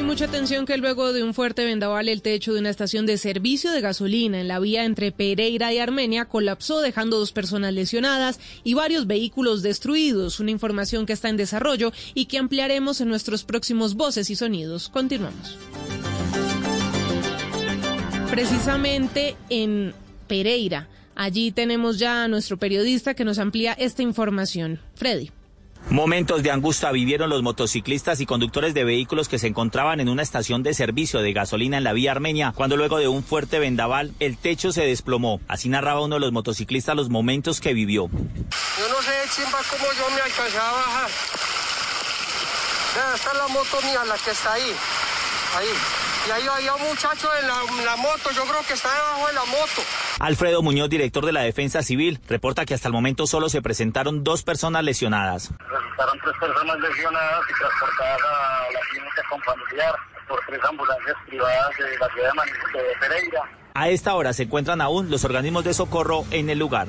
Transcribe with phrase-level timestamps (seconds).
[0.00, 3.18] Y mucha atención que luego de un fuerte vendaval el techo de una estación de
[3.18, 8.40] servicio de gasolina en la vía entre Pereira y Armenia colapsó dejando dos personas lesionadas
[8.64, 10.40] y varios vehículos destruidos.
[10.40, 14.88] Una información que está en desarrollo y que ampliaremos en nuestros próximos voces y sonidos.
[14.88, 15.58] Continuamos.
[18.30, 19.92] Precisamente en
[20.26, 20.88] Pereira.
[21.14, 24.80] Allí tenemos ya a nuestro periodista que nos amplía esta información.
[24.94, 25.30] Freddy.
[25.88, 30.22] Momentos de angustia vivieron los motociclistas y conductores de vehículos que se encontraban en una
[30.22, 34.12] estación de servicio de gasolina en la vía armenia, cuando luego de un fuerte vendaval
[34.20, 35.40] el techo se desplomó.
[35.48, 38.08] Así narraba uno de los motociclistas los momentos que vivió.
[38.08, 41.10] Yo no sé, chimba, cómo yo me alcancé a bajar.
[43.14, 44.72] Está la moto mía, la que está ahí.
[45.56, 46.09] Ahí.
[46.28, 49.26] Y ahí había un muchacho en la, en la moto, yo creo que está debajo
[49.26, 49.82] de la moto.
[50.20, 54.22] Alfredo Muñoz, director de la Defensa Civil, reporta que hasta el momento solo se presentaron
[54.22, 55.50] dos personas lesionadas.
[55.58, 59.94] Resultaron tres personas lesionadas y transportadas a la clínica con familiar
[60.28, 62.32] por tres ambulancias privadas de la ciudad
[62.74, 63.50] de Pereira.
[63.74, 66.88] A esta hora se encuentran aún los organismos de socorro en el lugar.